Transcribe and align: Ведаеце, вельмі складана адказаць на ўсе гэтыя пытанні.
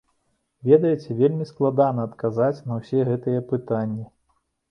Ведаеце, 0.69 1.17
вельмі 1.19 1.45
складана 1.49 2.07
адказаць 2.09 2.63
на 2.71 2.79
ўсе 2.79 2.99
гэтыя 3.13 3.45
пытанні. 3.51 4.09